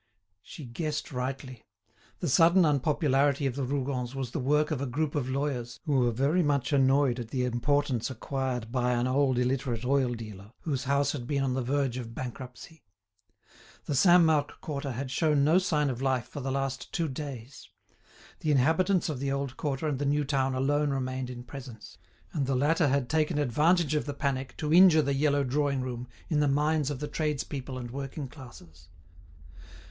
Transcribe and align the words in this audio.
She 0.41 0.65
guessed 0.65 1.11
rightly. 1.11 1.63
The 2.21 2.27
sudden 2.27 2.65
unpopularity 2.65 3.45
of 3.45 3.55
the 3.55 3.61
Rougons 3.67 4.15
was 4.15 4.31
the 4.31 4.39
work 4.39 4.71
of 4.71 4.81
a 4.81 4.87
group 4.87 5.13
of 5.13 5.29
lawyers 5.29 5.79
who 5.85 5.99
were 5.99 6.09
very 6.09 6.41
much 6.41 6.73
annoyed 6.73 7.19
at 7.19 7.27
the 7.27 7.45
importance 7.45 8.09
acquired 8.09 8.71
by 8.71 8.93
an 8.93 9.05
old 9.05 9.37
illiterate 9.37 9.85
oil 9.85 10.15
dealer, 10.15 10.53
whose 10.61 10.85
house 10.85 11.11
had 11.11 11.27
been 11.27 11.43
on 11.43 11.53
the 11.53 11.61
verge 11.61 11.97
of 11.97 12.15
bankruptcy. 12.15 12.81
The 13.85 13.93
Saint 13.93 14.23
Marc 14.23 14.59
quarter 14.59 14.93
had 14.93 15.11
shown 15.11 15.43
no 15.43 15.59
sign 15.59 15.91
of 15.91 16.01
life 16.01 16.27
for 16.27 16.39
the 16.39 16.51
last 16.51 16.91
two 16.91 17.07
days. 17.07 17.69
The 18.39 18.49
inhabitants 18.49 19.07
of 19.07 19.19
the 19.19 19.31
old 19.31 19.55
quarter 19.55 19.87
and 19.87 19.99
the 19.99 20.05
new 20.07 20.23
town 20.25 20.55
alone 20.55 20.89
remained 20.89 21.29
in 21.29 21.43
presence, 21.43 21.99
and 22.33 22.47
the 22.47 22.55
latter 22.55 22.87
had 22.87 23.07
taken 23.07 23.37
advantage 23.37 23.93
of 23.93 24.07
the 24.07 24.15
panic 24.15 24.57
to 24.57 24.73
injure 24.73 25.03
the 25.03 25.13
yellow 25.13 25.43
drawing 25.43 25.81
room 25.81 26.07
in 26.27 26.39
the 26.39 26.47
minds 26.47 26.89
of 26.89 27.01
the 27.01 27.07
tradespeople 27.07 27.77
and 27.77 27.91
working 27.91 28.27
classes. 28.27 28.89